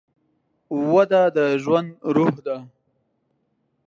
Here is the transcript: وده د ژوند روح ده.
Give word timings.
وده 0.93 1.23
د 1.35 1.37
ژوند 1.63 1.89
روح 2.15 2.35
ده. 2.45 2.57